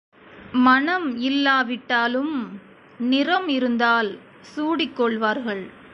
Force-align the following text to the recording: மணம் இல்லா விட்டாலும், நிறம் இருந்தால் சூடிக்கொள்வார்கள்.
மணம் 0.63 1.17
இல்லா 1.19 1.61
விட்டாலும், 1.61 2.33
நிறம் 2.99 3.47
இருந்தால் 3.47 4.09
சூடிக்கொள்வார்கள். 4.55 5.63